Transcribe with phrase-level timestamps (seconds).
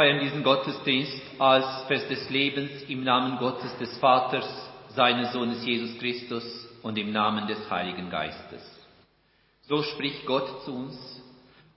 [0.00, 4.48] feiern diesen Gottesdienst als Fest des Lebens im Namen Gottes des Vaters,
[4.96, 6.42] seines Sohnes Jesus Christus
[6.82, 8.62] und im Namen des Heiligen Geistes.
[9.60, 11.22] So spricht Gott zu uns.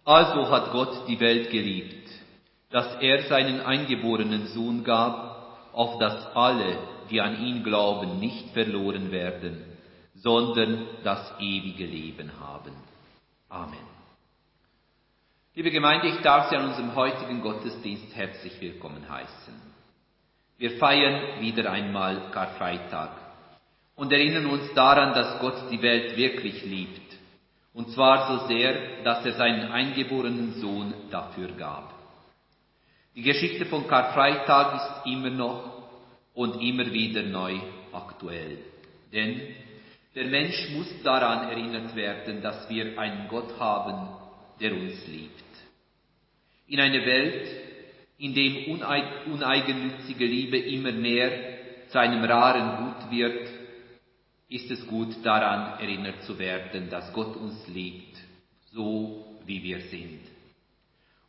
[0.05, 2.07] Also hat Gott die Welt geliebt,
[2.69, 6.77] dass er seinen eingeborenen Sohn gab, auf dass alle,
[7.09, 9.65] die an ihn glauben, nicht verloren werden,
[10.15, 12.71] sondern das ewige Leben haben.
[13.49, 14.02] Amen.
[15.55, 19.53] Liebe Gemeinde, ich darf Sie an unserem heutigen Gottesdienst herzlich willkommen heißen.
[20.57, 23.11] Wir feiern wieder einmal Karfreitag
[23.95, 27.17] und erinnern uns daran, dass Gott die Welt wirklich liebt.
[27.71, 31.93] Und zwar so sehr, dass er seinen eingeborenen Sohn dafür gab.
[33.15, 35.83] Die Geschichte von Karfreitag ist immer noch
[36.33, 37.59] und immer wieder neu
[37.91, 38.57] aktuell.
[39.11, 39.39] Denn
[40.15, 44.22] der Mensch muss daran erinnert werden, dass wir einen Gott haben,
[44.59, 45.31] der uns liebt.
[46.67, 47.49] In einer Welt,
[48.17, 48.79] in dem
[49.31, 51.31] uneigennützige Liebe immer mehr
[51.89, 53.49] zu einem raren Gut wird,
[54.49, 58.17] ist es gut daran erinnert zu werden, dass Gott uns liebt,
[58.71, 60.21] so wie wir sind.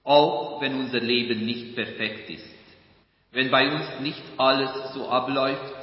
[0.03, 2.55] Auch wenn unser Leben nicht perfekt ist,
[3.33, 5.75] wenn bei uns nicht alles so abläuft,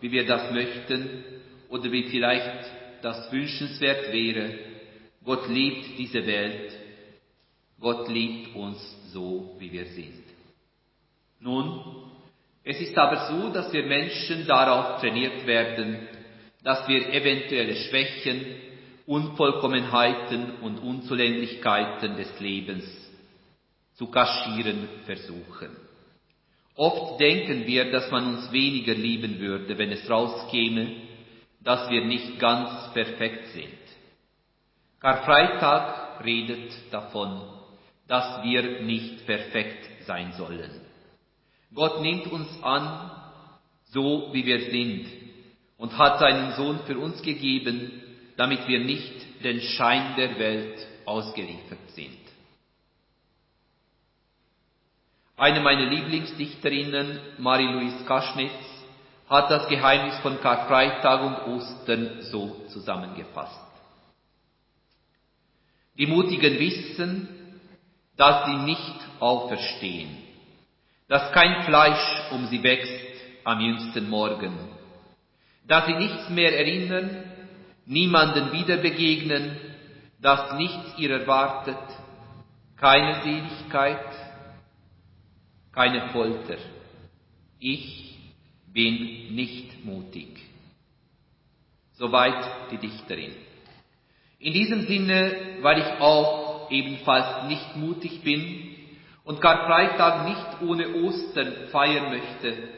[0.00, 1.22] wie wir das möchten
[1.68, 2.70] oder wie vielleicht
[3.02, 4.58] das wünschenswert wäre,
[5.24, 6.72] Gott liebt diese Welt
[7.80, 8.78] Gott liebt uns
[9.12, 10.24] so, wie wir sind.
[11.40, 11.80] Nun,
[12.64, 16.08] es ist aber so, dass wir Menschen darauf trainiert werden,
[16.64, 18.44] dass wir eventuelle Schwächen,
[19.06, 22.84] Unvollkommenheiten und Unzulänglichkeiten des Lebens
[23.94, 25.76] zu kaschieren versuchen.
[26.74, 30.90] Oft denken wir, dass man uns weniger lieben würde, wenn es rauskäme,
[31.62, 33.78] dass wir nicht ganz perfekt sind.
[35.00, 37.55] Karfreitag redet davon,
[38.08, 40.70] dass wir nicht perfekt sein sollen.
[41.74, 43.10] Gott nimmt uns an,
[43.86, 45.06] so wie wir sind,
[45.78, 48.02] und hat seinen Sohn für uns gegeben,
[48.36, 52.16] damit wir nicht den Schein der Welt ausgeliefert sind.
[55.36, 58.52] Eine meiner Lieblingsdichterinnen, Marie-Louise Kaschnitz,
[59.28, 63.60] hat das Geheimnis von Karfreitag und Ostern so zusammengefasst.
[65.98, 67.35] Die Mutigen wissen,
[68.16, 70.16] dass sie nicht auferstehen,
[71.08, 73.04] dass kein Fleisch um sie wächst
[73.44, 74.52] am jüngsten Morgen,
[75.66, 77.24] dass sie nichts mehr erinnern,
[77.86, 79.56] niemanden wieder begegnen,
[80.20, 81.78] dass nichts ihr erwartet,
[82.76, 84.06] keine Seligkeit,
[85.72, 86.56] keine Folter.
[87.58, 88.18] Ich
[88.72, 90.28] bin nicht mutig.
[91.92, 93.34] Soweit die Dichterin.
[94.38, 98.74] In diesem Sinne, weil ich auch ebenfalls nicht mutig bin
[99.24, 102.68] und Karfreitag nicht ohne Ostern feiern möchte,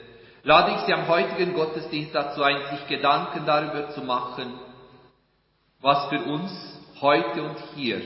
[0.42, 4.54] lade ich Sie am heutigen Gottesdienst dazu ein, sich Gedanken darüber zu machen,
[5.80, 6.50] was für uns
[7.00, 8.00] heute und hier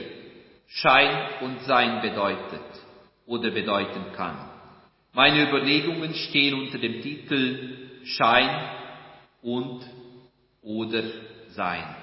[0.67, 2.61] Schein und Sein bedeutet
[3.25, 4.37] oder bedeuten kann.
[5.13, 8.49] Meine Überlegungen stehen unter dem Titel Schein
[9.41, 9.83] und
[10.61, 11.03] oder
[11.49, 12.02] Sein.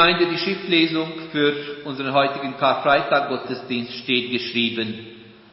[0.00, 4.94] Gemeinde, die Schriftlesung für unseren heutigen Karfreitag Gottesdienst steht geschrieben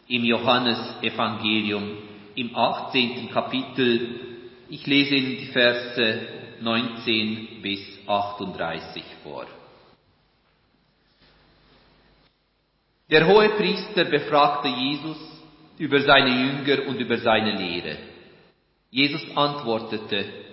[0.07, 1.97] im Johannesevangelium
[2.33, 3.29] im 18.
[3.29, 4.09] Kapitel.
[4.69, 6.19] Ich lese Ihnen die Verse
[6.61, 9.47] 19 bis 38 vor.
[13.11, 15.17] Der hohe Priester befragte Jesus
[15.77, 17.97] über seine Jünger und über seine Lehre.
[18.91, 20.46] Jesus antwortete,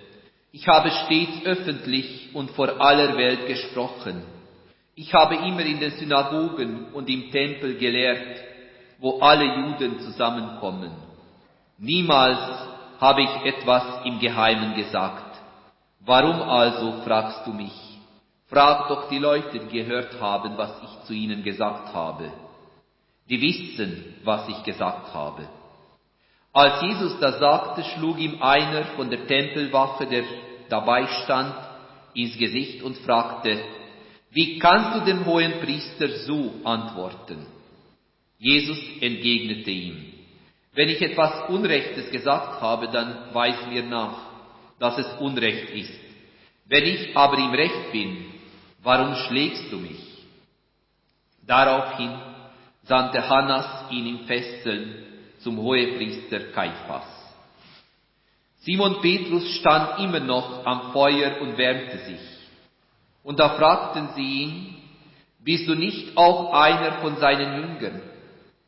[0.55, 4.23] ich habe stets öffentlich und vor aller Welt gesprochen.
[4.95, 8.39] Ich habe immer in den Synagogen und im Tempel gelehrt,
[9.01, 10.93] wo alle Juden zusammenkommen.
[11.77, 12.39] Niemals
[13.01, 15.41] habe ich etwas im Geheimen gesagt.
[16.07, 17.75] Warum also fragst du mich?
[18.47, 22.31] Frag doch die Leute, die gehört haben, was ich zu ihnen gesagt habe.
[23.29, 25.49] Die wissen, was ich gesagt habe.
[26.55, 30.25] Als Jesus das sagte, schlug ihm einer von der Tempelwache, der
[30.69, 31.55] dabei stand,
[32.15, 33.61] ins Gesicht und fragte,
[34.31, 37.45] wie kannst du dem hohen Priester so antworten?
[38.39, 40.13] Jesus entgegnete ihm,
[40.75, 44.35] wenn ich etwas Unrechtes gesagt habe, dann weis mir nach.
[44.79, 45.99] dass es Unrecht ist.
[46.67, 48.27] Wenn ich aber im Recht bin,
[48.83, 50.03] warum schlägst du mich?
[51.47, 52.11] Daraufhin
[52.83, 55.14] sandte Hannas ihn im Fesseln
[55.45, 57.05] zum Hohepriester Kaiphas.
[58.61, 62.21] Simon Petrus stand immer noch am Feuer und wärmte sich.
[63.23, 64.77] Und da fragten sie ihn,
[65.45, 68.01] bist du nicht auch einer von seinen Jüngern?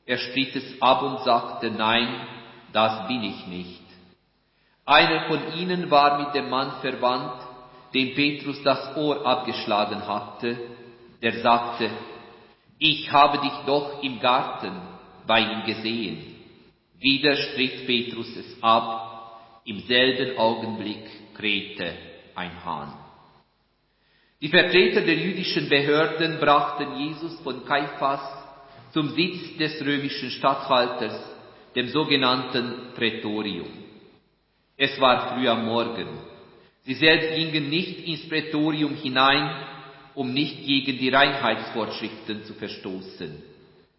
[0.05, 2.09] Er stritt es ab und sagte, nein,
[2.73, 3.83] das bin ich nicht.
[4.85, 7.41] Einer von ihnen war mit dem Mann verwandt,
[7.95, 10.59] dem Petrus das Ohr abgeschlagen hatte,
[11.23, 11.91] der sagte,
[12.79, 14.73] ich habe dich doch im Garten
[15.27, 16.36] bei ihm gesehen.
[16.99, 21.93] Wieder stritt Petrus es ab, im selben Augenblick krähte
[22.35, 22.95] ein Hahn.
[24.41, 28.21] Die Vertreter der jüdischen Behörden brachten Jesus von Kaiphas
[28.93, 31.21] zum Sitz des römischen Statthalters,
[31.75, 33.69] dem sogenannten Prätorium.
[34.77, 36.07] Es war früh am Morgen.
[36.85, 39.67] Sie selbst gingen nicht ins Prätorium hinein,
[40.15, 43.56] um nicht gegen die Reinheitsvorschriften zu verstoßen.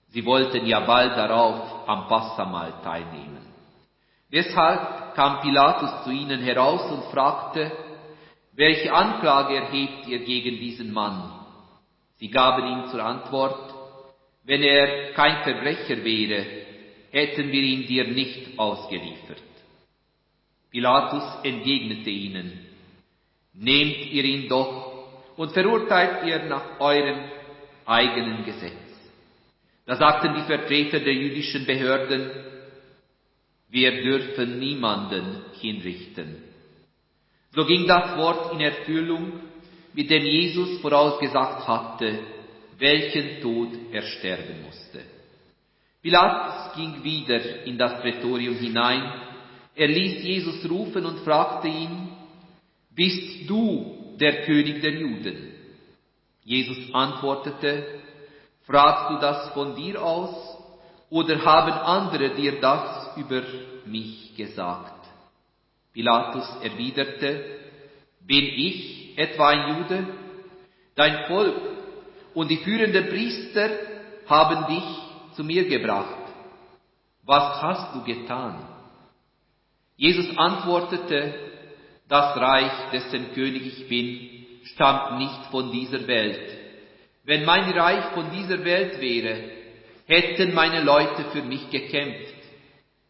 [0.10, 3.46] Sie wollten ja bald darauf am Passamal teilnehmen.
[4.32, 7.72] Deshalb kam Pilatus zu ihnen heraus und fragte,
[8.54, 11.32] welche Anklage erhebt ihr gegen diesen Mann?
[12.16, 13.74] Sie gaben ihm zur Antwort,
[14.44, 16.46] wenn er kein Verbrecher wäre,
[17.12, 19.44] hätten wir ihn dir nicht ausgeliefert.
[20.72, 22.66] Pilatus entgegnete ihnen,
[23.54, 27.20] nehmt ihr ihn doch und verurteilt ihr nach eurem
[27.86, 28.87] eigenen Gesetz.
[29.88, 32.30] Da sagten die Vertreter der jüdischen Behörden,
[33.70, 36.44] wir dürfen niemanden hinrichten.
[37.56, 39.40] So ging das Wort in Erfüllung,
[39.94, 42.20] mit dem Jesus vorausgesagt hatte,
[42.78, 45.00] welchen Tod er sterben musste.
[46.02, 49.10] Pilatus ging wieder in das Prätorium hinein,
[49.74, 52.10] er ließ Jesus rufen und fragte ihn,
[52.94, 55.54] bist du der König der Juden?
[56.44, 57.86] Jesus antwortete,
[58.68, 60.36] fragst du das von dir aus
[61.10, 63.42] oder haben andere dir das über
[63.86, 65.08] mich gesagt?
[65.94, 67.44] Pilatus erwiderte,
[68.22, 70.08] bin ich etwa ein Jude?
[70.96, 71.56] Dein Volk
[72.34, 73.70] und die führenden Priester
[74.28, 74.84] haben dich
[75.36, 76.28] zu mir gebracht.
[77.24, 78.56] Was hast du getan?
[79.96, 81.34] Jesus antwortete,
[82.08, 86.67] das Reich, dessen König ich bin, stammt nicht von dieser Welt.
[87.28, 89.38] Wenn mein Reich von dieser Welt wäre,
[90.08, 92.38] hätten meine Leute für mich gekämpft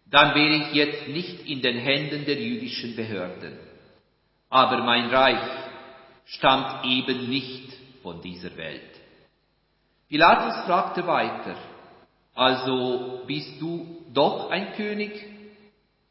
[0.10, 3.58] dann wäre ich jetzt nicht in den Händen der jüdischen Behörden.
[4.50, 5.50] Aber mein Reich
[6.26, 8.82] stammt eben nicht von dieser Welt.
[10.08, 11.58] Pilatus fragte weiter,
[12.34, 15.12] also bist du doch ein König?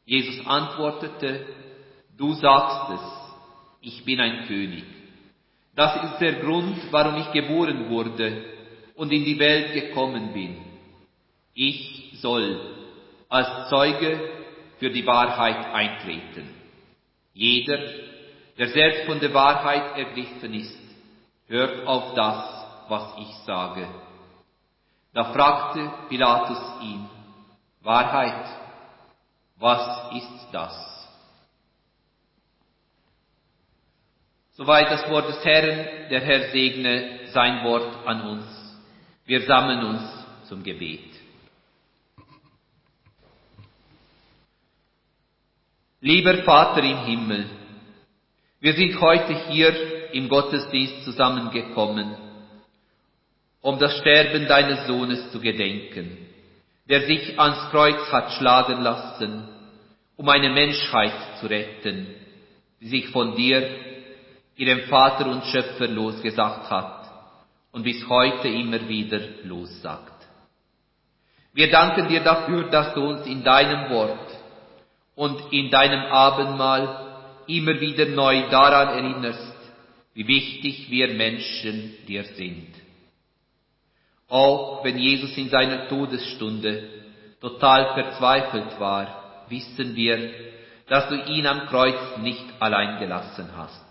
[0.05, 1.47] Jesus antwortete,
[2.15, 3.01] du sagst es,
[3.81, 4.85] ich bin ein König.
[5.77, 8.45] Das ist der Grund, warum ich geboren wurde
[8.95, 10.57] und in die Welt gekommen bin.
[11.53, 12.59] Ich soll
[13.29, 14.19] als Zeuge
[14.79, 16.49] für die Wahrheit eintreten.
[17.31, 17.77] Jeder,
[18.57, 20.79] der selbst von der Wahrheit ergriffen ist,
[21.47, 23.87] hört auf das, was ich sage.
[25.13, 27.07] Da fragte Pilatus ihn,
[27.81, 28.47] Wahrheit,
[29.59, 30.96] was ist das?
[34.57, 38.45] Soweit das Wort des Herrn, der Herr segne sein Wort an uns.
[39.27, 40.01] Wir sammeln uns
[40.49, 41.11] zum Gebet.
[46.01, 47.45] Lieber Vater im Himmel,
[48.59, 52.15] wir sind heute hier im Gottesdienst zusammengekommen,
[53.61, 56.17] um das Sterben deines Sohnes zu gedenken,
[56.89, 59.49] der sich ans Kreuz hat schlagen lassen,
[60.15, 62.07] um eine Menschheit zu retten,
[62.81, 63.96] die sich von dir,
[64.57, 67.09] ihrem Vater und Schöpfer, losgesagt hat
[67.71, 70.13] und bis heute immer wieder lossagt.
[71.53, 74.29] Wir danken dir dafür, dass du uns in deinem Wort
[75.15, 79.55] und in deinem Abendmahl immer wieder neu daran erinnerst,
[80.13, 82.67] wie wichtig wir Menschen dir sind.
[84.27, 86.89] Auch wenn Jesus in seiner Todesstunde
[87.39, 90.31] total verzweifelt war, wissen wir,
[90.87, 93.86] dass du ihn am Kreuz nicht allein gelassen hast.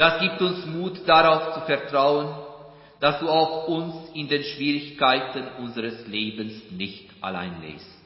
[0.00, 2.34] Das gibt uns Mut darauf zu vertrauen,
[3.00, 8.00] dass du auch uns in den Schwierigkeiten unseres Lebens nicht allein lässt.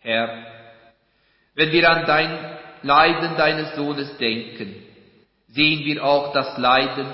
[0.00, 0.44] Herr,
[1.54, 4.74] wenn wir an dein Leiden deines Sohnes denken,
[5.48, 7.06] sehen wir auch das Leiden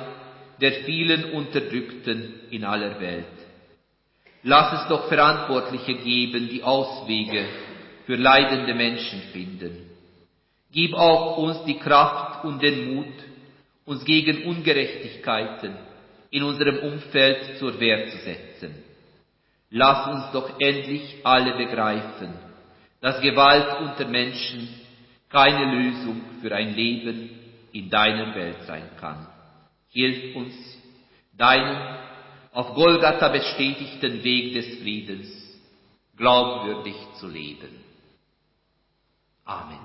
[0.60, 3.26] der vielen Unterdrückten in aller Welt.
[4.42, 7.46] Lass es doch Verantwortliche geben, die Auswege
[8.06, 9.88] für leidende Menschen finden.
[10.72, 13.31] Gib auch uns die Kraft und den Mut,
[13.84, 15.74] uns gegen Ungerechtigkeiten
[16.30, 18.74] in unserem Umfeld zur Wehr zu setzen.
[19.70, 22.32] Lass uns doch endlich alle begreifen,
[23.00, 24.68] dass Gewalt unter Menschen
[25.28, 27.30] keine Lösung für ein Leben
[27.72, 29.26] in deiner Welt sein kann.
[29.88, 30.54] Hilf uns,
[31.36, 31.98] deinen
[32.52, 35.28] auf Golgatha bestätigten Weg des Friedens
[36.16, 37.80] glaubwürdig zu leben.
[39.44, 39.78] Amen.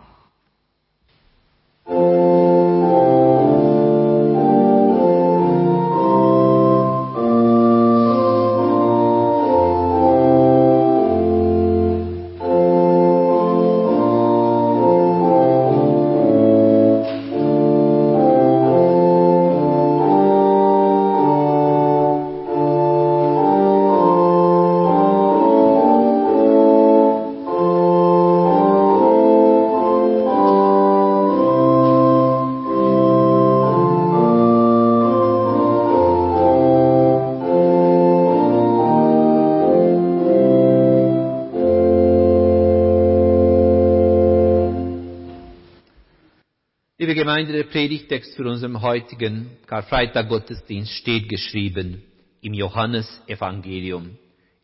[47.69, 52.03] Predigtext für unseren heutigen Karfreitag Gottesdienst steht geschrieben
[52.41, 54.17] im Johannesevangelium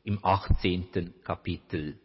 [0.04, 1.14] im 18.
[1.24, 2.00] Kapitel.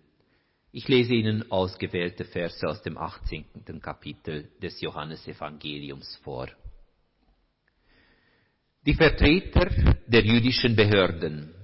[0.73, 3.45] Ich lese Ihnen ausgewählte Verse aus dem 18.
[3.81, 6.49] Kapitel des Johannesevangeliums vor.
[8.87, 11.55] Die Vertreter der jüdischen Behörden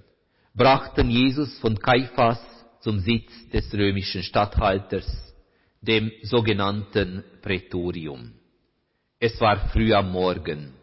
[0.55, 2.41] brachten Jesus von Kaiphas
[2.81, 5.07] zum Sitz des römischen Statthalters,
[5.81, 8.33] dem sogenannten Prätorium.
[9.21, 10.75] Es war früh am Morgen.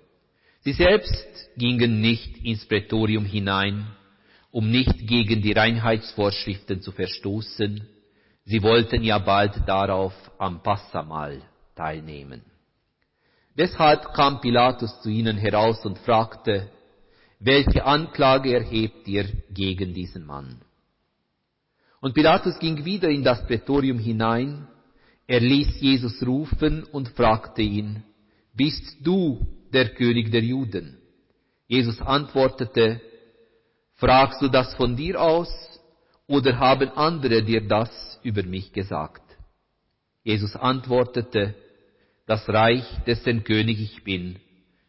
[0.62, 3.88] Sie selbst gingen nicht ins Prätorium hinein,
[4.52, 7.88] um nicht gegen die Reinheitsvorschriften zu verstoßen.
[8.46, 11.42] Sie wollten ja bald darauf am Passamal
[11.76, 12.42] teilnehmen.
[13.58, 16.70] Deshalb kam Pilatus zu ihnen heraus und fragte,
[17.40, 20.62] welche Anklage erhebt ihr gegen diesen Mann?
[22.00, 24.68] Und Pilatus ging wieder in das Prätorium hinein,
[25.28, 28.04] er ließ Jesus rufen und fragte ihn,
[28.54, 30.98] bist du der König der Juden?
[31.68, 33.02] Jesus antwortete,
[33.96, 35.50] fragst du das von dir aus
[36.28, 39.22] oder haben andere dir das über mich gesagt?
[40.24, 41.56] Jesus antwortete,
[42.28, 44.40] das Reich, dessen König ich bin,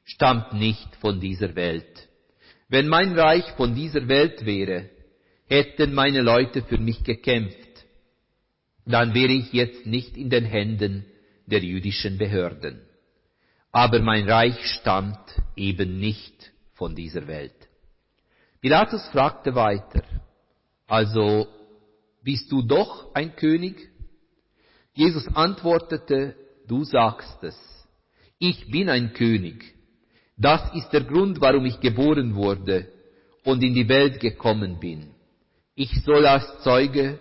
[0.05, 2.09] stammt nicht von dieser Welt.
[2.69, 4.91] Wenn mein Reich von dieser Welt wäre,
[5.47, 7.59] hätten meine Leute für mich gekämpft,
[8.85, 11.05] dann wäre ich jetzt nicht in den Händen
[11.47, 12.81] der jüdischen Behörden
[13.73, 15.19] aber mein Reich stammt
[15.57, 17.57] eben nicht von dieser Welt.
[18.61, 20.03] Pilatus fragte weiter,
[20.87, 21.49] also
[22.23, 23.91] bist du doch ein König?
[24.95, 26.37] Jesus antwortete,
[26.69, 27.59] du sagst es,
[28.39, 29.75] ich bin ein König.
[30.37, 32.89] Das ist der Grund, warum ich geboren wurde
[33.45, 35.15] und in die Welt gekommen bin.
[35.75, 37.19] Ich soll als Zeuge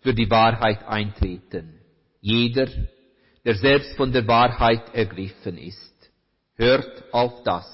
[0.00, 1.74] für die Wahrheit eintreten.
[2.20, 2.68] Jeder,
[3.44, 5.90] der selbst von der Wahrheit ergriffen ist
[6.60, 7.66] hört auf das,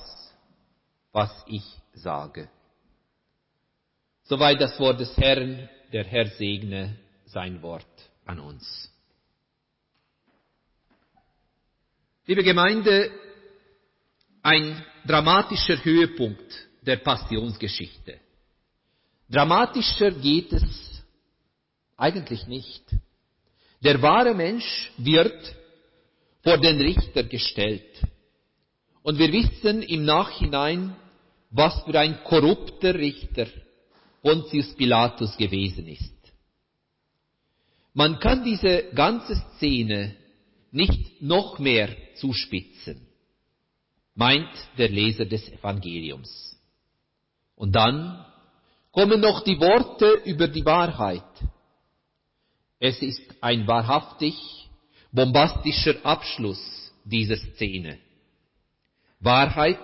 [1.12, 2.48] was ich sage.
[4.22, 6.96] Soweit das Wort des Herrn, der Herr segne
[7.26, 8.92] sein Wort an uns.
[12.26, 13.10] Liebe Gemeinde,
[14.42, 18.20] ein dramatischer Höhepunkt der Passionsgeschichte.
[19.28, 21.02] Dramatischer geht es
[21.96, 22.84] eigentlich nicht.
[23.86, 25.54] Der wahre Mensch wird
[26.42, 28.02] vor den Richter gestellt.
[29.04, 30.96] Und wir wissen im Nachhinein,
[31.50, 33.46] was für ein korrupter Richter
[34.22, 36.16] Pontius Pilatus gewesen ist.
[37.94, 40.16] Man kann diese ganze Szene
[40.72, 43.06] nicht noch mehr zuspitzen,
[44.16, 46.58] meint der Leser des Evangeliums.
[47.54, 48.26] Und dann
[48.90, 51.22] kommen noch die Worte über die Wahrheit.
[52.78, 54.34] Es ist ein wahrhaftig
[55.12, 57.98] bombastischer Abschluss dieser Szene.
[59.20, 59.78] Wahrheit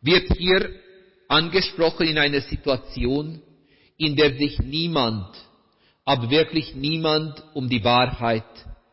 [0.00, 0.70] wird hier
[1.28, 3.42] angesprochen in einer Situation,
[3.98, 5.36] in der sich niemand,
[6.04, 8.46] aber wirklich niemand um die Wahrheit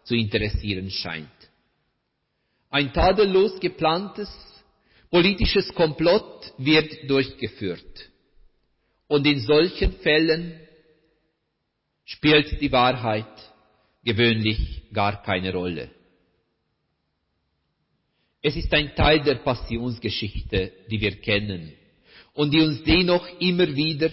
[0.04, 1.30] zu interessieren scheint.
[2.70, 4.30] Ein tadellos geplantes
[5.10, 8.10] politisches Komplott wird durchgeführt.
[9.08, 10.60] Und in solchen Fällen
[12.06, 13.28] spielt die Wahrheit
[14.04, 15.90] gewöhnlich gar keine Rolle.
[18.42, 21.74] Es ist ein Teil der Passionsgeschichte, die wir kennen
[22.34, 24.12] und die uns dennoch immer wieder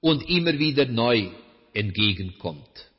[0.00, 1.28] und immer wieder neu
[1.74, 2.90] entgegenkommt.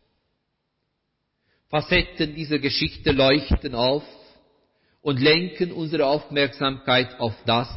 [1.69, 4.03] Facetten dieser Geschichte leuchten auf
[5.01, 7.69] und lenken unsere Aufmerksamkeit auf das,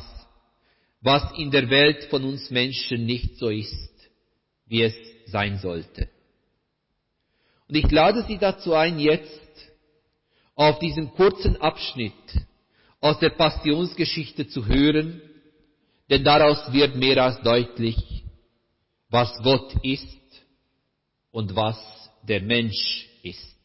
[1.00, 3.90] was in der Welt von uns Menschen nicht so ist,
[4.66, 4.94] wie es
[5.30, 6.08] sein sollte.
[7.68, 9.40] Und ich lade Sie dazu ein, jetzt
[10.54, 12.12] auf diesen kurzen Abschnitt
[13.00, 15.22] aus der Passionsgeschichte zu hören,
[16.10, 18.24] denn daraus wird mehr als deutlich,
[19.08, 20.18] was Gott ist
[21.30, 21.78] und was
[22.22, 23.56] der Mensch ist.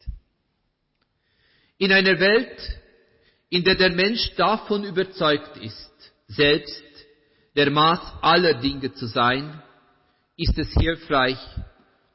[1.78, 2.80] In einer Welt,
[3.50, 5.92] in der der Mensch davon überzeugt ist,
[6.28, 6.82] selbst
[7.54, 9.62] der Maß aller Dinge zu sein,
[10.36, 11.38] ist es hilfreich,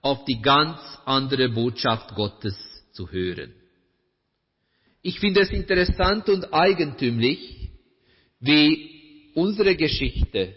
[0.02, 2.56] auf die ganz andere Botschaft Gottes
[2.92, 3.54] zu hören.
[5.02, 7.70] Ich finde es interessant und eigentümlich,
[8.40, 10.56] wie unsere Geschichte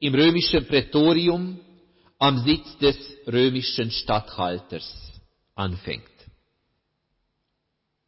[0.00, 1.60] im römischen Prätorium
[2.18, 5.20] am Sitz des römischen Statthalters
[5.54, 6.04] anfängt.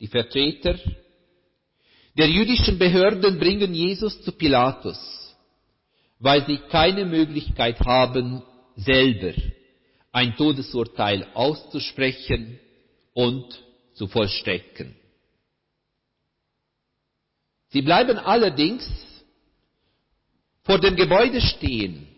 [0.00, 0.78] Die Vertreter
[2.16, 4.98] der jüdischen Behörden bringen Jesus zu Pilatus,
[6.18, 8.42] weil sie keine Möglichkeit haben,
[8.84, 9.34] selber
[10.12, 12.58] ein Todesurteil auszusprechen
[13.14, 13.62] und
[13.94, 14.96] zu vollstrecken.
[17.68, 18.88] Sie bleiben allerdings
[20.62, 22.08] vor dem Gebäude stehen,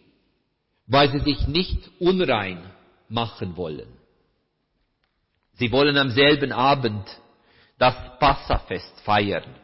[0.87, 2.71] weil sie sich nicht unrein
[3.09, 3.89] machen wollen.
[5.55, 7.07] Sie wollen am selben Abend
[7.79, 9.55] das Passafest feiern,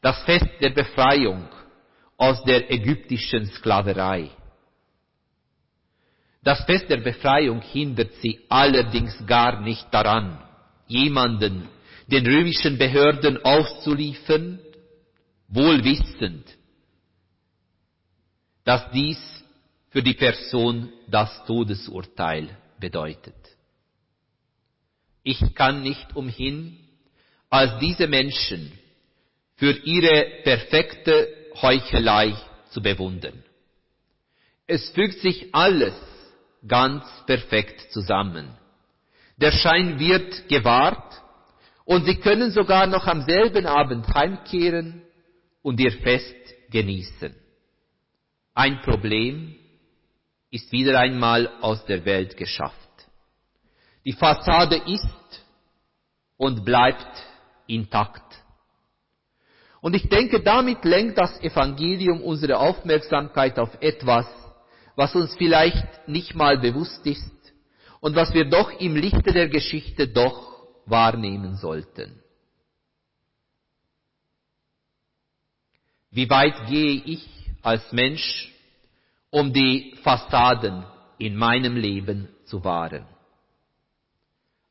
[0.00, 1.48] das Fest der Befreiung
[2.16, 4.30] aus der ägyptischen Sklaverei.
[6.42, 10.42] Das Fest der Befreiung hindert sie allerdings gar nicht daran,
[10.86, 11.68] jemanden
[12.06, 14.60] den römischen Behörden auszuliefern,
[15.48, 16.46] wohl wissend,
[18.64, 19.18] dass dies
[19.90, 22.48] für die Person das Todesurteil
[22.78, 23.34] bedeutet.
[25.22, 26.78] Ich kann nicht umhin,
[27.50, 28.72] als diese Menschen
[29.56, 31.28] für ihre perfekte
[31.60, 32.34] Heuchelei
[32.70, 33.42] zu bewundern.
[34.66, 35.94] Es fügt sich alles
[36.68, 38.50] ganz perfekt zusammen.
[39.36, 41.22] Der Schein wird gewahrt
[41.84, 45.02] und sie können sogar noch am selben Abend heimkehren
[45.62, 46.36] und ihr Fest
[46.70, 47.34] genießen.
[48.54, 49.54] Ein Problem
[50.50, 52.76] ist wieder einmal aus der Welt geschafft.
[54.04, 55.44] Die Fassade ist
[56.36, 57.06] und bleibt
[57.66, 58.24] intakt.
[59.80, 64.26] Und ich denke, damit lenkt das Evangelium unsere Aufmerksamkeit auf etwas,
[64.98, 67.30] was uns vielleicht nicht mal bewusst ist
[68.00, 72.20] und was wir doch im Lichte der Geschichte doch wahrnehmen sollten.
[76.10, 77.28] Wie weit gehe ich
[77.62, 78.52] als Mensch,
[79.30, 80.84] um die Fassaden
[81.18, 83.06] in meinem Leben zu wahren?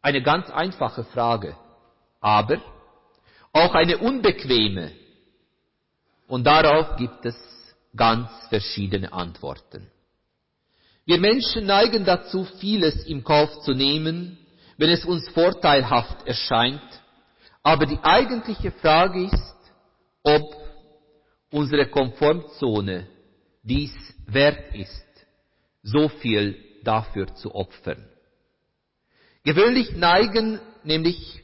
[0.02, 1.56] Eine ganz einfache Frage,
[2.20, 2.58] aber
[3.54, 4.92] auch eine unbequeme.
[6.28, 7.38] Und darauf gibt es
[7.96, 9.90] ganz verschiedene Antworten.
[11.08, 14.38] Wir Menschen neigen dazu, vieles im Kauf zu nehmen,
[14.76, 16.82] wenn es uns vorteilhaft erscheint,
[17.64, 19.56] aber die eigentliche Frage ist,
[20.24, 20.44] ob
[21.50, 23.08] unsere Komfortzone
[23.64, 23.94] dies
[24.26, 25.08] wert ist,
[25.82, 28.06] so viel dafür zu opfern.
[29.46, 31.42] Gewöhnlich neigen nämlich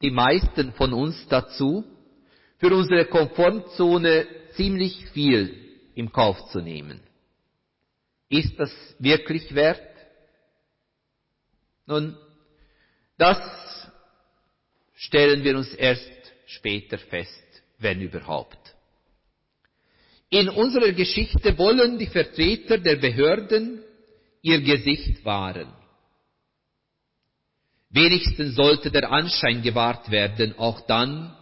[0.00, 1.84] die meisten von uns dazu,
[2.56, 5.54] für unsere Komfortzone ziemlich viel
[5.94, 7.02] im Kauf zu nehmen.
[8.28, 9.80] Ist das wirklich wert?
[11.86, 12.16] Nun,
[13.16, 13.38] das
[14.94, 16.10] stellen wir uns erst
[16.46, 18.58] später fest, wenn überhaupt.
[20.30, 23.82] In unserer Geschichte wollen die Vertreter der Behörden
[24.42, 25.72] ihr Gesicht wahren.
[27.90, 31.34] Wenigstens sollte der Anschein gewahrt werden, auch dann,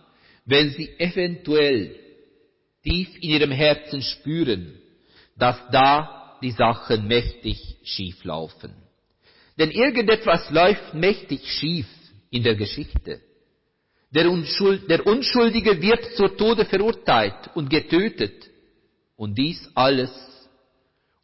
[0.44, 1.96] wenn sie eventuell
[2.84, 4.78] tief in ihrem Herzen spüren,
[5.36, 8.74] dass da die Sachen mächtig schief laufen.
[9.58, 11.86] Denn irgendetwas läuft mächtig schief
[12.30, 13.20] in der Geschichte.
[14.10, 18.48] Der, Unschuld, der Unschuldige wird zur Tode verurteilt und getötet.
[19.16, 20.10] Und dies alles,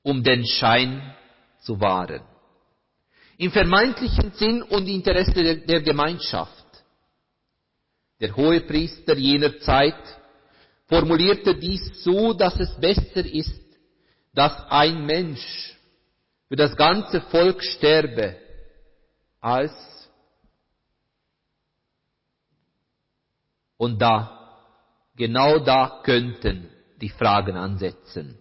[0.02, 1.14] um den Schein
[1.60, 2.22] zu wahren
[3.42, 6.64] im vermeintlichen Sinn und Interesse der, der Gemeinschaft.
[8.20, 10.00] Der Hohepriester jener Zeit
[10.86, 13.60] formulierte dies so, dass es besser ist,
[14.34, 15.76] dass ein Mensch
[16.48, 18.36] für das ganze Volk sterbe,
[19.40, 19.72] als
[23.76, 24.58] und da,
[25.16, 26.68] genau da könnten
[27.00, 28.38] die Fragen ansetzen.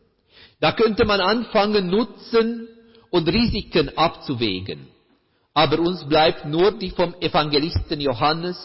[0.59, 2.67] Da könnte man anfangen, Nutzen
[3.09, 4.87] und Risiken abzuwägen.
[5.53, 8.57] aber uns bleibt nur die vom Evangelisten Johannes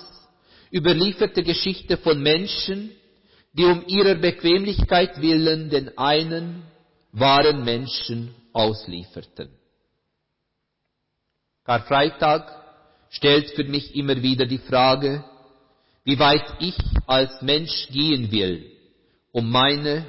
[0.73, 2.93] überlieferte Geschichte von Menschen,
[3.53, 6.63] die um ihrer Bequemlichkeit willen den einen
[7.19, 9.49] wahren Menschen auslieferten.
[11.65, 12.53] Karfreitag
[13.09, 15.25] stellt für mich immer wieder die Frage,
[16.05, 16.77] wie weit ich
[17.07, 18.71] als Mensch gehen will,
[19.33, 20.05] um meine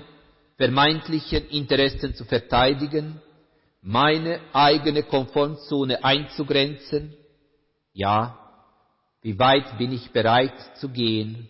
[0.57, 3.21] vermeintlichen Interessen zu verteidigen,
[3.81, 7.15] meine eigene Komfortzone einzugrenzen?
[7.93, 8.37] Ja,
[9.21, 11.49] wie weit bin ich bereit zu gehen,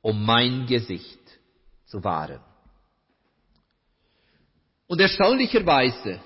[0.00, 1.20] um mein Gesicht
[1.84, 2.40] zu wahren?
[4.88, 6.20] Und erstaunlicherweise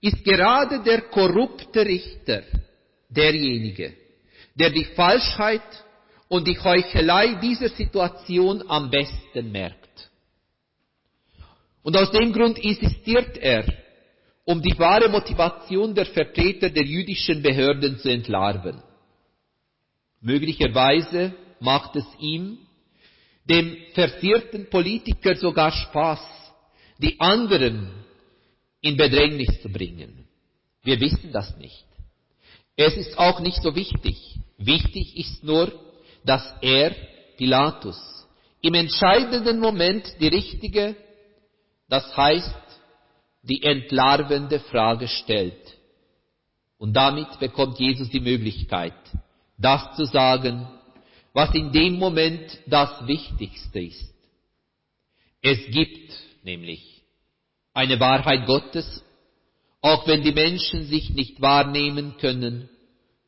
[0.00, 2.42] ist gerade der korrupte Richter
[3.08, 3.94] derjenige,
[4.54, 5.62] der die Falschheit
[6.28, 10.10] und die Heuchelei dieser Situation am besten merkt.
[11.82, 13.64] Und aus dem Grund insistiert er,
[14.44, 18.82] um die wahre Motivation der Vertreter der jüdischen Behörden zu entlarven.
[20.20, 22.58] Möglicherweise macht es ihm,
[23.48, 26.43] dem versierten Politiker sogar Spaß,
[26.98, 27.90] die anderen
[28.80, 30.26] in Bedrängnis zu bringen.
[30.82, 31.84] Wir wissen das nicht.
[32.76, 34.38] Es ist auch nicht so wichtig.
[34.58, 35.72] Wichtig ist nur,
[36.24, 36.94] dass er,
[37.36, 37.98] Pilatus,
[38.60, 40.96] im entscheidenden Moment die richtige,
[41.88, 42.54] das heißt
[43.42, 45.76] die entlarvende Frage stellt.
[46.78, 48.94] Und damit bekommt Jesus die Möglichkeit,
[49.58, 50.66] das zu sagen,
[51.32, 54.14] was in dem Moment das Wichtigste ist.
[55.42, 56.12] Es gibt
[56.44, 57.02] nämlich
[57.72, 59.02] eine Wahrheit Gottes,
[59.80, 62.68] auch wenn die Menschen sich nicht wahrnehmen können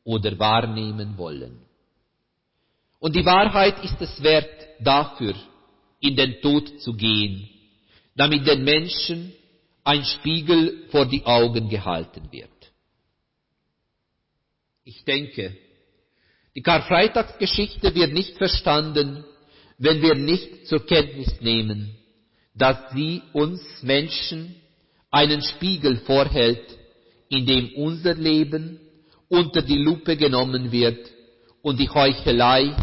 [0.03, 1.59] oder wahrnehmen wollen.
[2.99, 4.49] Und die Wahrheit ist es wert,
[4.79, 5.35] dafür
[5.99, 7.49] in den Tod zu gehen,
[8.15, 9.33] damit den Menschen
[9.83, 12.49] ein Spiegel vor die Augen gehalten wird.
[14.83, 15.55] Ich denke,
[16.55, 19.25] die Karfreitagsgeschichte wird nicht verstanden,
[19.77, 21.95] wenn wir nicht zur Kenntnis nehmen,
[22.57, 24.55] dass sie uns Menschen
[25.11, 26.77] einen Spiegel vorhält,
[27.29, 28.79] in dem unser Leben
[29.29, 31.09] unter die Lupe genommen wird
[31.61, 32.75] und die Heuchelei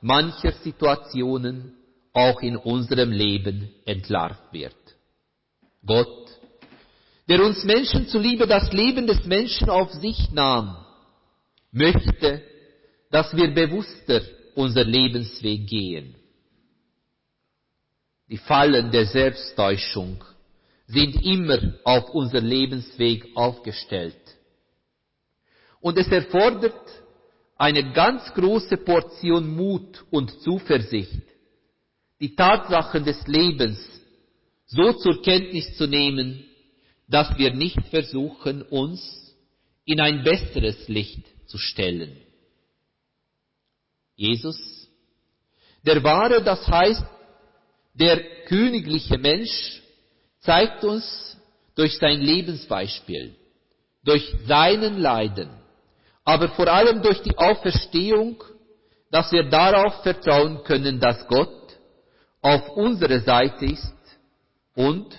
[0.00, 1.74] mancher Situationen
[2.12, 4.76] auch in unserem Leben entlarvt wird.
[5.84, 6.28] Gott,
[7.28, 10.76] der uns Menschen zuliebe das Leben des Menschen auf sich nahm,
[11.70, 12.42] möchte,
[13.10, 14.22] dass wir bewusster
[14.54, 16.14] unser Lebensweg gehen.
[18.32, 20.24] Die Fallen der Selbsttäuschung
[20.86, 24.16] sind immer auf unser Lebensweg aufgestellt.
[25.82, 26.80] Und es erfordert
[27.58, 31.20] eine ganz große Portion Mut und Zuversicht,
[32.20, 33.86] die Tatsachen des Lebens
[34.64, 36.42] so zur Kenntnis zu nehmen,
[37.08, 39.36] dass wir nicht versuchen, uns
[39.84, 42.16] in ein besseres Licht zu stellen.
[44.16, 44.88] Jesus,
[45.84, 47.04] der wahre, das heißt,
[47.94, 49.82] der königliche Mensch,
[50.40, 51.36] zeigt uns
[51.74, 53.34] durch sein Lebensbeispiel,
[54.04, 55.50] durch seinen Leiden,
[56.24, 58.42] aber vor allem durch die Auferstehung,
[59.10, 61.78] dass wir darauf vertrauen können, dass Gott
[62.40, 63.94] auf unserer Seite ist
[64.74, 65.14] und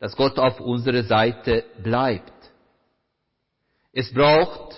[0.00, 2.32] dass Gott auf unserer Seite bleibt.
[3.92, 4.76] Es braucht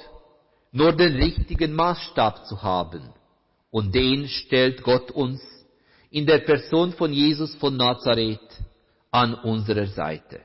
[0.72, 3.12] nur den richtigen Maßstab zu haben
[3.70, 5.40] und den stellt Gott uns
[6.11, 8.40] in der Person von Jesus von Nazareth
[9.11, 10.40] an unserer Seite.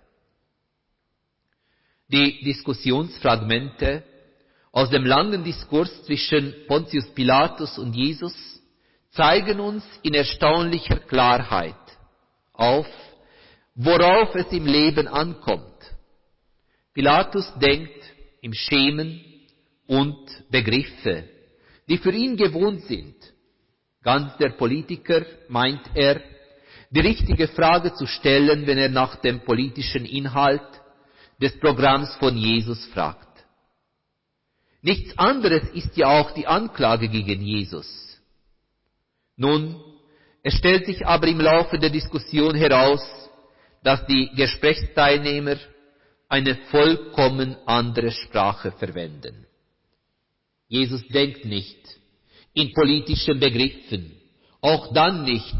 [2.07, 4.03] Die Diskussionsfragmente
[4.71, 8.33] aus dem langen Diskurs zwischen Pontius Pilatus und Jesus
[9.11, 11.75] zeigen uns in erstaunlicher Klarheit
[12.53, 12.87] auf,
[13.73, 15.65] worauf es im Leben ankommt.
[16.93, 18.03] Pilatus denkt
[18.41, 19.21] im Schemen
[19.87, 21.27] und Begriffe,
[21.89, 23.15] die für ihn gewohnt sind.
[24.05, 26.21] Ganz der Politiker meint er,
[26.91, 30.61] die richtige Frage zu stellen, wenn er nach dem politischen Inhalt
[31.41, 33.27] des Programms von Jesus fragt.
[34.83, 37.87] Nichts anderes ist ja auch die Anklage gegen Jesus.
[39.37, 39.81] Nun,
[40.43, 43.03] es stellt sich aber im Laufe der Diskussion heraus,
[43.81, 45.55] dass die Gesprächsteilnehmer
[46.29, 49.47] eine vollkommen andere Sprache verwenden.
[50.67, 52.04] Jesus denkt nicht
[52.55, 54.11] in politischen Begriffen,
[54.61, 55.55] auch dann nicht,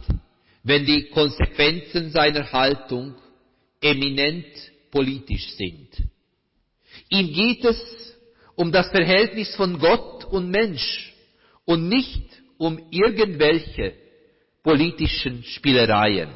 [0.64, 3.14] wenn die Konsequenzen seiner Haltung
[3.80, 4.46] eminent
[4.90, 5.90] politisch sind.
[7.10, 8.16] Ihm geht es
[8.56, 11.14] um das Verhältnis von Gott und Mensch
[11.66, 12.24] und nicht
[12.58, 13.94] um irgendwelche
[14.64, 16.30] politischen Spielereien.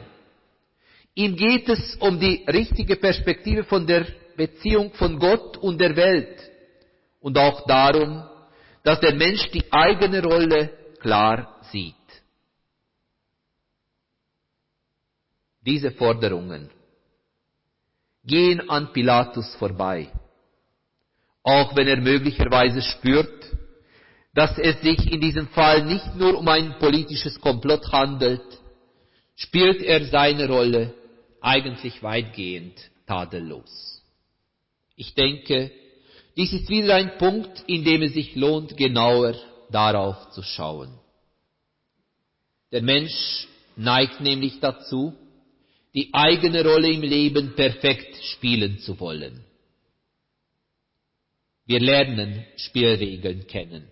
[1.15, 6.37] Ihm geht es um die richtige Perspektive von der Beziehung von Gott und der Welt
[7.19, 8.23] und auch darum,
[8.83, 11.95] dass der Mensch die eigene Rolle klar sieht.
[15.65, 16.69] Diese Forderungen
[18.23, 20.11] gehen an Pilatus vorbei,
[21.43, 23.45] auch wenn er möglicherweise spürt,
[24.33, 28.45] dass es sich in diesem Fall nicht nur um ein politisches Komplott handelt,
[29.35, 30.93] spielt er seine Rolle
[31.41, 34.03] eigentlich weitgehend tadellos.
[34.95, 35.71] Ich denke,
[36.39, 39.35] dies ist wieder ein Punkt, in dem es sich lohnt, genauer
[39.69, 40.97] darauf zu schauen.
[42.71, 45.13] Der Mensch neigt nämlich dazu,
[45.93, 49.43] die eigene Rolle im Leben perfekt spielen zu wollen.
[51.65, 53.91] Wir lernen Spielregeln kennen.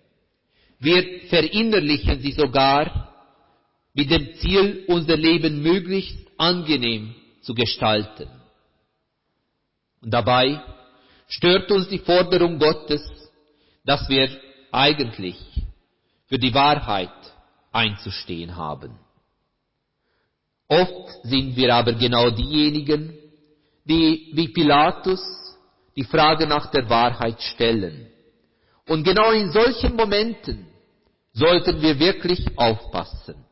[0.78, 3.14] Wir verinnerlichen sie sogar
[3.92, 8.30] mit dem Ziel, unser Leben möglichst angenehm zu gestalten.
[10.00, 10.62] Und dabei
[11.28, 13.02] stört uns die Forderung Gottes,
[13.84, 14.28] dass wir
[14.72, 15.36] eigentlich
[16.26, 17.12] für die Wahrheit
[17.72, 18.98] einzustehen haben.
[20.68, 23.16] Oft sind wir aber genau diejenigen,
[23.84, 25.22] die wie Pilatus
[25.96, 28.10] die Frage nach der Wahrheit stellen.
[28.86, 30.66] Und genau in solchen Momenten
[31.32, 33.44] sollten wir wirklich aufpassen.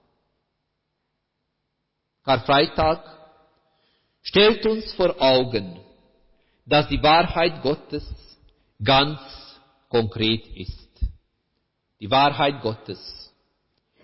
[2.25, 3.03] Karfreitag
[4.23, 5.81] stellt uns vor Augen,
[6.67, 8.05] dass die Wahrheit Gottes
[8.83, 9.21] ganz
[9.89, 10.89] konkret ist.
[12.01, 13.33] Die Wahrheit Gottes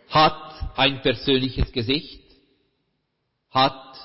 [0.09, 2.23] hat ein persönliches Gesicht,
[3.51, 3.99] hat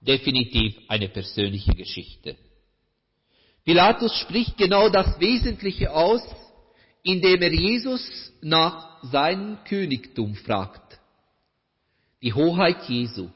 [0.00, 2.36] definitiv eine persönliche Geschichte.
[3.64, 6.22] Pilatus spricht genau das Wesentliche aus,
[7.02, 10.98] indem er Jesus nach seinem Königtum fragt.
[12.22, 13.28] Die Hoheit Jesu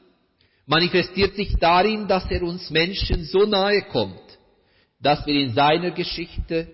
[0.65, 4.21] manifestiert sich darin, dass er uns Menschen so nahe kommt,
[4.99, 6.67] dass wir in seiner Geschichte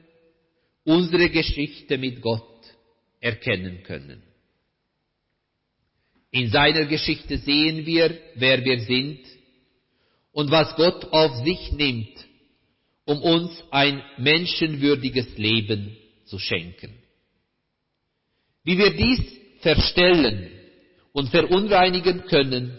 [0.84, 2.44] unsere Geschichte mit Gott
[3.20, 4.22] erkennen können.
[6.32, 9.20] In seiner Geschichte sehen wir, wer wir sind
[10.32, 12.26] und was Gott auf sich nimmt,
[13.06, 16.94] um uns ein menschenwürdiges Leben zu schenken.
[18.64, 19.22] Wie wir dies
[19.62, 20.52] verstellen
[21.14, 22.78] und verunreinigen können,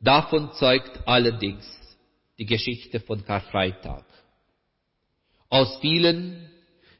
[0.00, 1.64] davon zeugt allerdings
[2.38, 4.04] die Geschichte von Karfreitag.
[5.48, 6.50] Aus vielen,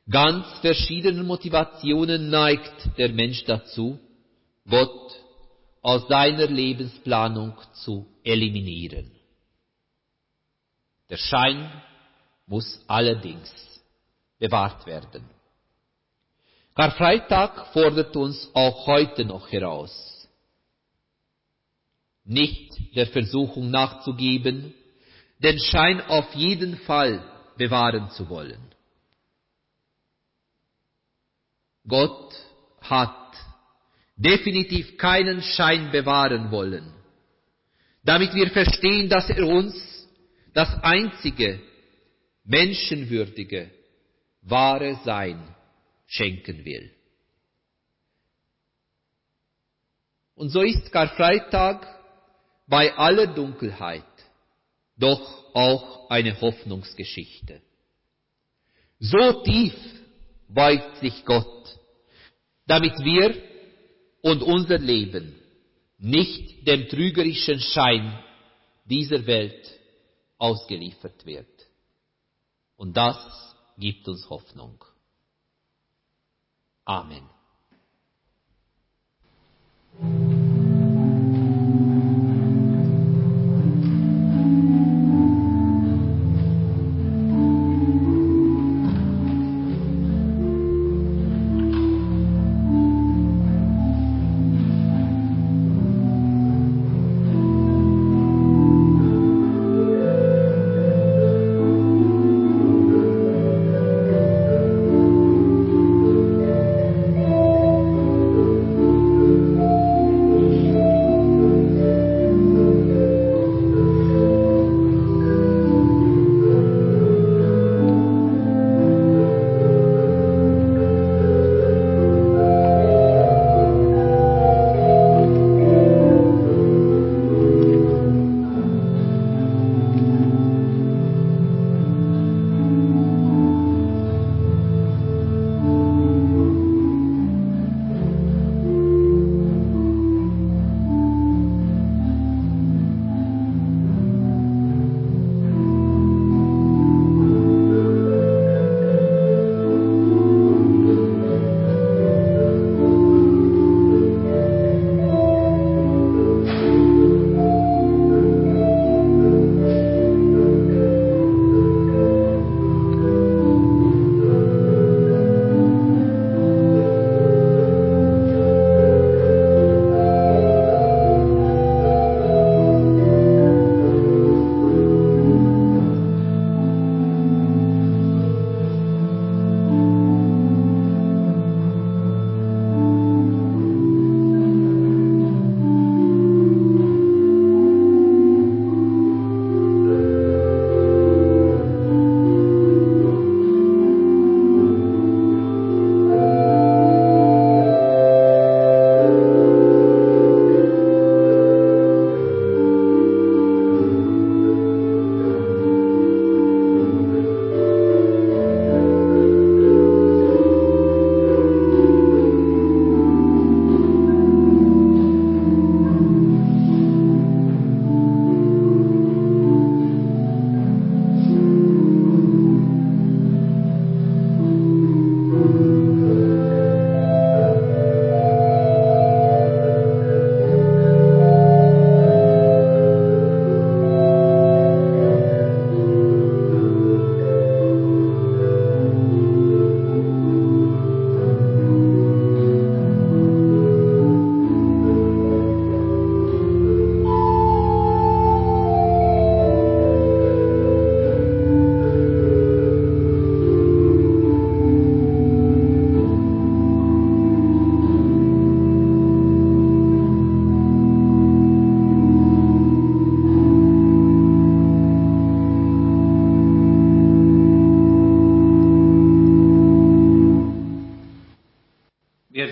[0.08, 3.98] ganz verschiedenen Motivationen neigt der Mensch dazu,
[4.68, 5.14] Gott
[5.82, 7.54] aus seiner Lebensplanung
[7.84, 9.10] zu eliminieren.
[11.08, 11.70] Der Schein
[12.46, 13.52] muss allerdings
[14.38, 15.24] bewahrt werden.
[16.74, 20.28] Karfreitag fordert uns auch heute noch heraus,
[22.24, 24.74] nicht der Versuchung nachzugeben,
[25.38, 27.22] den Schein auf jeden Fall
[27.56, 28.74] bewahren zu wollen.
[31.86, 32.34] Gott
[32.80, 33.36] hat
[34.16, 36.92] definitiv keinen Schein bewahren wollen,
[38.02, 39.74] damit wir verstehen, dass er uns
[40.54, 41.60] das einzige
[42.44, 43.70] menschenwürdige,
[44.42, 45.54] wahre Sein
[46.06, 46.90] schenken will.
[50.34, 51.86] Und so ist Karfreitag
[52.66, 54.04] bei aller Dunkelheit
[54.96, 57.60] doch auch eine Hoffnungsgeschichte.
[58.98, 59.74] So tief
[60.48, 61.78] beugt sich Gott,
[62.66, 63.42] damit wir
[64.22, 65.34] und unser Leben
[65.98, 68.22] nicht dem trügerischen Schein
[68.84, 69.78] dieser Welt
[70.38, 71.46] ausgeliefert wird.
[72.76, 74.84] Und das gibt uns Hoffnung.
[76.84, 77.28] Amen.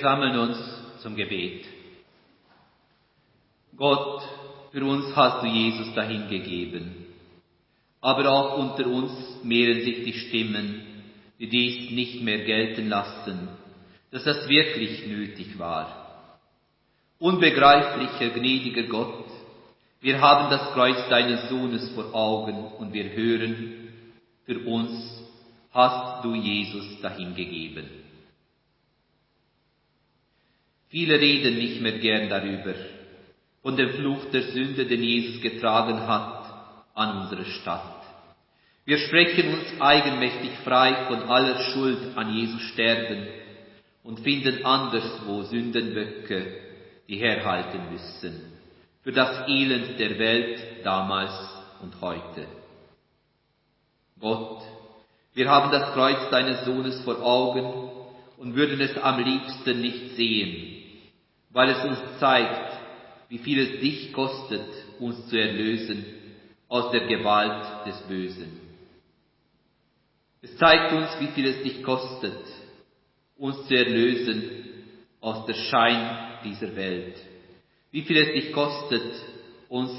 [0.01, 0.59] Sammeln uns
[1.03, 1.67] zum Gebet.
[3.77, 4.23] Gott,
[4.73, 7.07] für uns hast du Jesus dahingegeben.
[8.01, 10.83] Aber auch unter uns mehren sich die Stimmen,
[11.39, 13.49] die dies nicht mehr gelten lassen,
[14.11, 16.39] dass das wirklich nötig war.
[17.19, 19.25] Unbegreiflicher, gnädiger Gott,
[20.01, 23.89] wir haben das Kreuz deines Sohnes vor Augen und wir hören,
[24.45, 25.25] für uns
[25.71, 28.04] hast du Jesus dahingegeben.
[30.95, 32.73] Viele reden nicht mehr gern darüber,
[33.63, 36.45] von dem Fluch der Sünde, den Jesus getragen hat
[36.95, 38.01] an unsere Stadt.
[38.85, 43.27] Wir sprechen uns eigenmächtig frei von aller Schuld an Jesus Sterben
[44.05, 46.61] und finden anderswo Sündenböcke,
[47.09, 48.53] die herhalten müssen
[49.03, 51.33] für das Elend der Welt damals
[51.83, 52.47] und heute.
[54.21, 54.63] Gott,
[55.35, 57.91] wir haben das Kreuz deines Sohnes vor Augen
[58.39, 60.74] und würden es am liebsten nicht sehen,
[61.55, 62.79] weil es uns zeigt,
[63.29, 64.67] wie viel es dich kostet,
[64.99, 66.05] uns zu erlösen
[66.69, 68.61] aus der Gewalt des Bösen.
[70.43, 72.43] Es zeigt uns, wie viel es dich kostet,
[73.39, 74.51] uns zu erlösen
[75.21, 77.17] aus der Schein dieser Welt.
[77.93, 79.13] Wie viel es dich kostet,
[79.69, 79.93] uns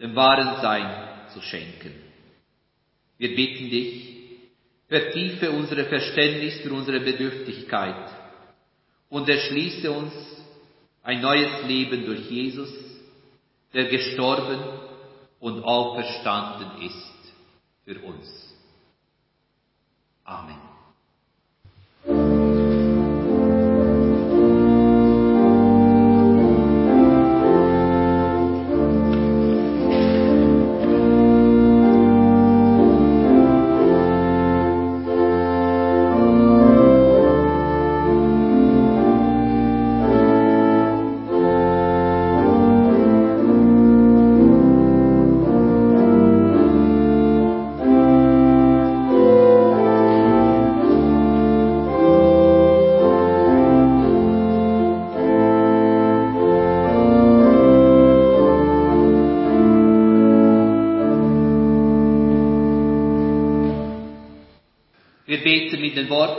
[0.00, 1.94] dem wahren Sein zu schenken.
[3.16, 4.16] Wir bitten dich,
[4.88, 8.21] vertiefe unsere Verständnis für unsere Bedürftigkeit
[9.12, 10.14] und erschließe uns
[11.02, 12.70] ein neues Leben durch Jesus,
[13.74, 14.58] der gestorben
[15.38, 17.34] und auferstanden ist
[17.84, 18.54] für uns.
[20.24, 20.71] Amen.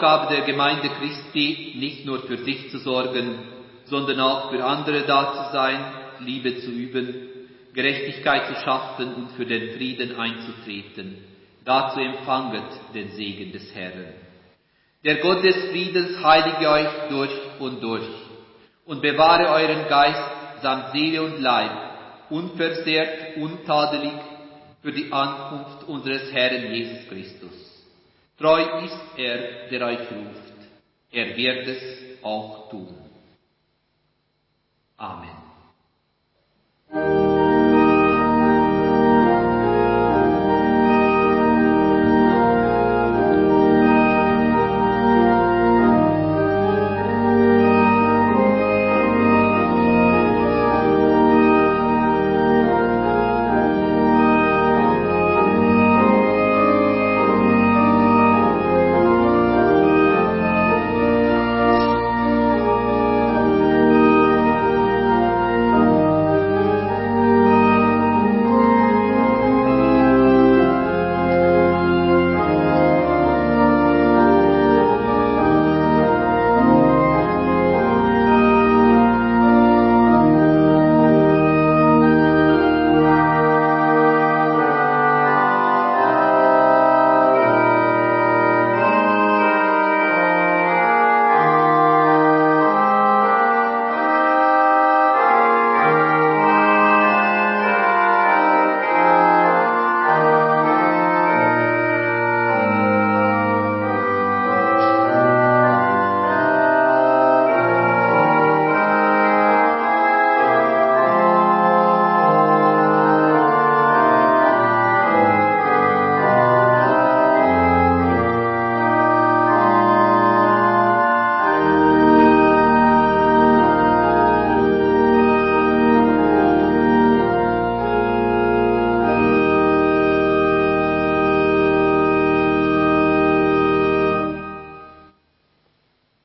[0.00, 3.38] Aufgabe der Gemeinde Christi, nicht nur für sich zu sorgen,
[3.84, 5.78] sondern auch für andere da zu sein,
[6.20, 7.14] Liebe zu üben,
[7.74, 11.18] Gerechtigkeit zu schaffen und für den Frieden einzutreten.
[11.66, 14.14] Dazu empfanget den Segen des Herrn.
[15.04, 18.08] Der Gott des Friedens heilige euch durch und durch
[18.86, 21.72] und bewahre euren Geist samt Seele und Leib
[22.30, 24.14] unversehrt, untadelig
[24.80, 27.59] für die Ankunft unseres Herrn Jesus Christus.
[28.40, 30.52] Treu ist er, der euch ruft.
[31.12, 32.96] Er wird es auch tun.
[34.96, 35.39] Amen.